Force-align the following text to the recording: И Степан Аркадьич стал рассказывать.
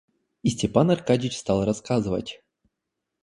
И 0.41 0.49
Степан 0.49 0.89
Аркадьич 0.89 1.37
стал 1.37 1.63
рассказывать. 1.63 2.41